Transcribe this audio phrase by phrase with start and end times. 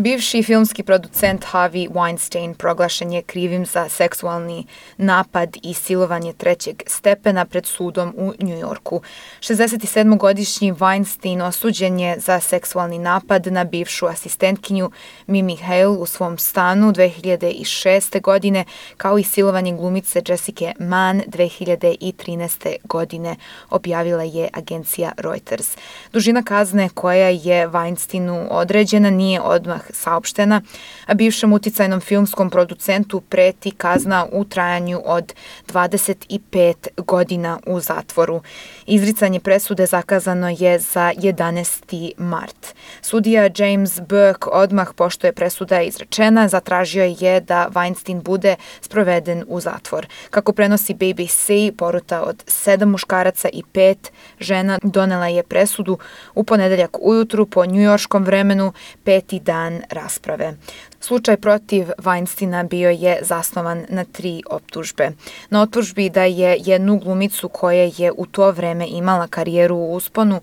[0.00, 7.44] Bivši filmski producent Harvey Weinstein proglašen je krivim za seksualni napad i silovanje trećeg stepena
[7.44, 9.02] pred sudom u Njujorku.
[9.40, 14.90] 67-godišnji Weinstein osuđen je za seksualni napad na bivšu asistentkinju
[15.26, 18.20] Mimi Hale u svom stanu 2006.
[18.20, 18.64] godine,
[18.96, 22.76] kao i silovanje glumice Jessica Mann 2013.
[22.84, 23.36] godine,
[23.70, 25.76] objavila je agencija Reuters.
[26.12, 30.62] Dužina kazne koja je Weinsteinu određena nije odmah saopštena,
[31.06, 35.34] a bivšem uticajnom filmskom producentu preti kazna u trajanju od
[35.68, 38.42] 25 godina u zatvoru.
[38.86, 42.12] Izricanje presude zakazano je za 11.
[42.18, 42.74] mart.
[43.02, 49.60] Sudija James Burke odmah pošto je presuda izrečena, zatražio je da Weinstein bude sproveden u
[49.60, 50.06] zatvor.
[50.30, 55.98] Kako prenosi BBC, poruta od sedam muškaraca i pet žena donela je presudu
[56.34, 58.72] u ponedeljak ujutru po njujorškom vremenu,
[59.04, 60.54] peti dan rasprave.
[61.00, 65.10] Slučaj protiv Weinsteina bio je zasnovan na tri optužbe.
[65.50, 70.40] Na optužbi da je jednu glumicu koja je u to vreme imala karijeru u usponu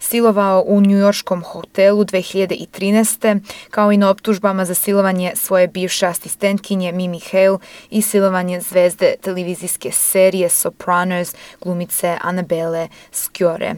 [0.00, 3.40] silovao u njujorškom hotelu 2013.
[3.70, 7.58] kao i na optužbama za silovanje svoje bivše asistentkinje Mimi Hale
[7.90, 13.74] i silovanje zvezde televizijske serije Sopranos glumice Annabelle Sciore.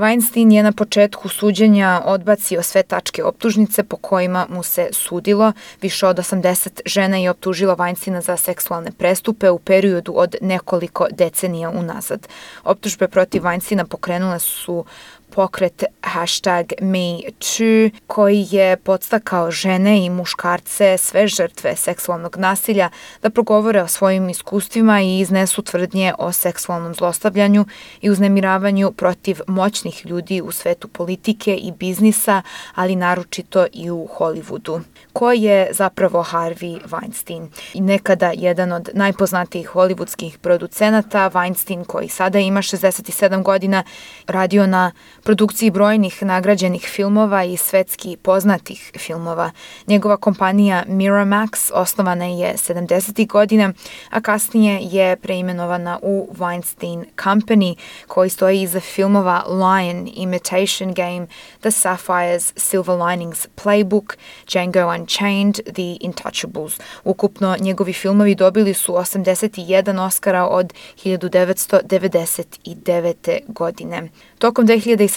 [0.00, 5.52] Weinstein je na početku suđenja odbacio sve tačke optužnice po kojima mu se sudilo.
[5.82, 11.70] Više od 80 žena je optužilo Weinsteina za seksualne prestupe u periodu od nekoliko decenija
[11.70, 12.28] unazad.
[12.64, 14.84] Optužbe protiv Weinsteina pokrenule su
[15.30, 22.90] pokret hashtag MeToo koji je podstakao žene i muškarce, sve žrtve seksualnog nasilja,
[23.22, 27.64] da progovore o svojim iskustvima i iznesu tvrdnje o seksualnom zlostavljanju
[28.00, 32.42] i uznemiravanju protiv moćnih ljudi u svetu politike i biznisa,
[32.74, 34.80] ali naročito i u Hollywoodu.
[35.12, 37.48] Ko je zapravo Harvey Weinstein?
[37.74, 43.84] I nekada jedan od najpoznatijih hollywoodskih producenata, Weinstein koji sada ima 67 godina,
[44.26, 49.50] radio na produkciji brojnih nagrađenih filmova i svetski poznatih filmova.
[49.86, 53.26] Njegova kompanija Miramax osnovana je 70.
[53.26, 53.72] godina,
[54.10, 57.74] a kasnije je preimenovana u Weinstein Company,
[58.06, 61.26] koji stoji iza filmova Lion, Imitation Game,
[61.60, 64.16] The Sapphires, Silver Linings Playbook,
[64.52, 66.80] Django Unchained, The Intouchables.
[67.04, 73.40] Ukupno njegovi filmovi dobili su 81 Oscara od 1999.
[73.48, 74.08] godine.
[74.38, 75.09] Tokom 2017.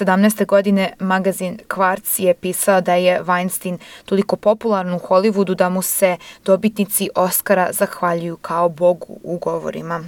[0.46, 6.18] godine magazin Quartz je pisao da je Weinstein toliko popularan u Hollywoodu da mu se
[6.46, 10.04] dobitnici Oscara zahvaljuju kao bogu u govorima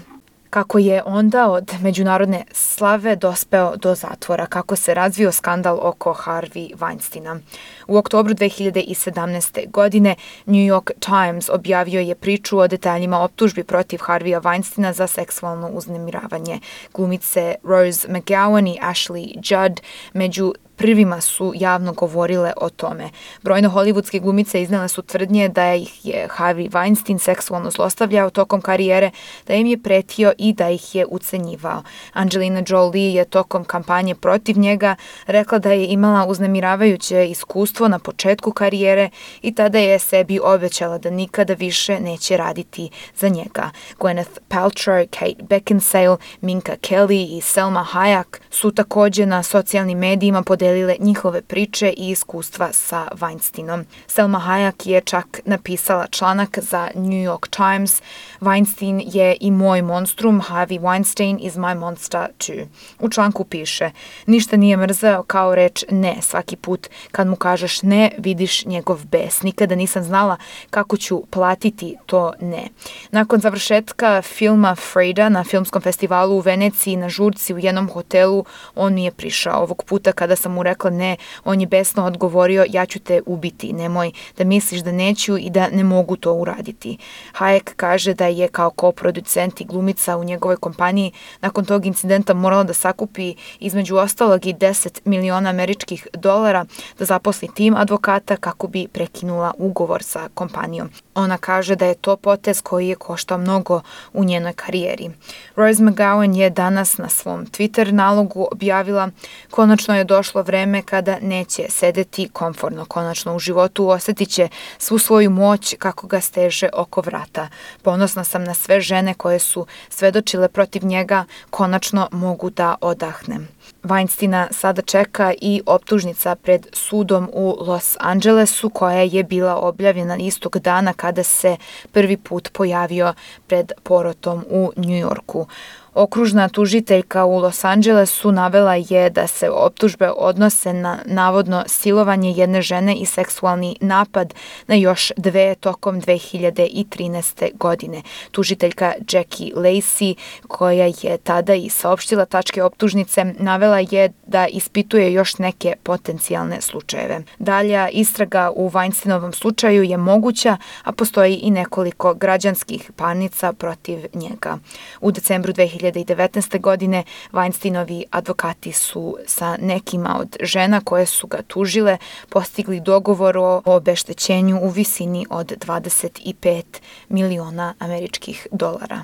[0.55, 6.75] kako je onda od međunarodne slave dospeo do zatvora, kako se razvio skandal oko Harvey
[6.75, 7.39] Weinsteina.
[7.87, 9.71] U oktobru 2017.
[9.71, 15.69] godine New York Times objavio je priču o detaljima optužbi protiv Harveya Weinsteina za seksualno
[15.69, 16.59] uznemiravanje.
[16.93, 19.79] Glumice Rose McGowan i Ashley Judd
[20.13, 23.09] među prvima su javno govorile o tome.
[23.41, 29.11] Brojne hollywoodske glumice iznele su tvrdnje da ih je Harvey Weinstein seksualno zlostavljao tokom karijere,
[29.47, 31.83] da im je pretio i da ih je ucenjivao.
[32.13, 34.95] Angelina Jolie je tokom kampanje protiv njega
[35.27, 39.09] rekla da je imala uznemiravajuće iskustvo na početku karijere
[39.41, 43.69] i tada je sebi obećala da nikada više neće raditi za njega.
[43.99, 50.64] Gwyneth Paltrow, Kate Beckinsale, Minka Kelly i Selma Hayek su takođe na socijalnim medijima podelili
[50.65, 53.83] podelile njihove priče i iskustva sa Weinsteinom.
[54.07, 58.01] Selma Hayek je čak napisala članak za New York Times
[58.41, 62.67] Weinstein je i moj monstrum, Harvey Weinstein is my monster too.
[62.99, 63.91] U članku piše,
[64.25, 66.15] ništa nije mrzeo kao reč ne.
[66.21, 69.41] Svaki put kad mu kažeš ne, vidiš njegov bes.
[69.41, 70.37] Nikada nisam znala
[70.69, 72.67] kako ću platiti to ne.
[73.11, 78.45] Nakon završetka filma Freda na filmskom festivalu u Veneciji na žurci u jednom hotelu,
[78.75, 79.61] on mi je prišao.
[79.61, 83.73] Ovog puta kada sam mu rekla ne, on je besno odgovorio ja ću te ubiti,
[83.73, 86.97] nemoj da misliš da neću i da ne mogu to uraditi.
[87.33, 91.11] Hayek kaže da je kao koproducent i glumica u njegovoj kompaniji
[91.41, 96.65] nakon tog incidenta morala da sakupi između ostalog i 10 miliona američkih dolara
[96.99, 100.89] da zaposli tim advokata kako bi prekinula ugovor sa kompanijom.
[101.15, 103.81] Ona kaže da je to potez koji je koštao mnogo
[104.13, 105.09] u njenoj karijeri.
[105.55, 109.09] Rose McGowan je danas na svom Twitter nalogu objavila
[109.51, 112.85] konačno je došlo vreme kada neće sedeti komforno.
[112.85, 117.47] Konačno u životu osetit će svu svoju moć kako ga steže oko vrata.
[117.81, 123.47] Ponosna sam na sve žene koje su svedočile protiv njega, konačno mogu da odahnem.
[123.83, 130.59] Weinsteina sada čeka i optužnica pred sudom u Los Angelesu koja je bila objavljena istog
[130.59, 131.57] dana kada se
[131.91, 133.13] prvi put pojavio
[133.47, 135.47] pred porotom u Njujorku.
[135.95, 142.61] Okružna tužiteljka u Los Angelesu navela je da se optužbe odnose na navodno silovanje jedne
[142.61, 144.33] žene i seksualni napad
[144.67, 147.57] na još dve tokom 2013.
[147.57, 148.01] godine.
[148.31, 150.15] Tužiteljka Jackie Lacey,
[150.47, 157.21] koja je tada i saopštila tačke optužnice, navela je da ispituje još neke potencijalne slučajeve.
[157.39, 164.57] Dalja istraga u Weinsteinovom slučaju je moguća, a postoji i nekoliko građanskih parnica protiv njega.
[165.01, 166.59] U decembru 2000 2019.
[166.59, 171.97] godine Weinsteinovi advokati su sa nekima od žena koje su ga tužile
[172.29, 176.63] postigli dogovor o obeštećenju u visini od 25
[177.09, 179.03] miliona američkih dolara.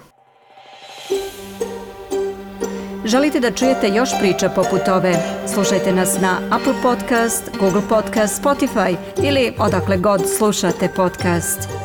[3.06, 5.16] Želite da čujete još priča poput ove?
[5.54, 11.81] Slušajte nas na Apple Podcast, Google Podcast, Spotify ili odakle god slušate podcast.